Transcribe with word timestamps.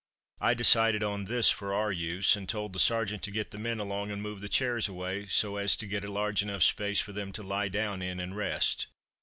I 0.39 0.55
decided 0.55 1.03
on 1.03 1.25
this 1.25 1.51
for 1.51 1.75
our 1.75 1.91
use, 1.91 2.35
and 2.35 2.49
told 2.49 2.73
the 2.73 2.79
sergeant 2.79 3.21
to 3.21 3.29
get 3.29 3.51
the 3.51 3.59
men 3.59 3.79
along, 3.79 4.09
and 4.09 4.19
move 4.19 4.41
the 4.41 4.49
chairs 4.49 4.87
away 4.87 5.27
so 5.27 5.57
as 5.57 5.75
to 5.75 5.85
get 5.85 6.03
a 6.03 6.11
large 6.11 6.41
enough 6.41 6.63
space 6.63 6.99
for 6.99 7.11
them 7.13 7.31
to 7.33 7.43
lie 7.43 7.69
down 7.69 8.01
in 8.01 8.19
and 8.19 8.35
rest. 8.35 8.87